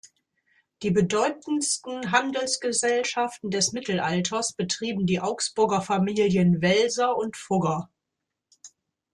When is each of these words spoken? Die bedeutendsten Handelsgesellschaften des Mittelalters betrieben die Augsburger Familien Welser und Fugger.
Die 0.81 0.89
bedeutendsten 0.89 2.11
Handelsgesellschaften 2.11 3.51
des 3.51 3.71
Mittelalters 3.71 4.53
betrieben 4.53 5.05
die 5.05 5.19
Augsburger 5.19 5.79
Familien 5.81 6.59
Welser 6.63 7.15
und 7.17 7.37
Fugger. 7.37 7.87